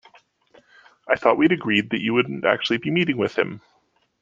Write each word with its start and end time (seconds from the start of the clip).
I 1.07 1.15
thought 1.15 1.37
we'd 1.37 1.51
agreed 1.51 1.91
that 1.91 2.01
you 2.01 2.11
wouldn't 2.15 2.43
actually 2.43 2.77
be 2.77 2.89
meeting 2.89 3.17
him? 3.23 3.61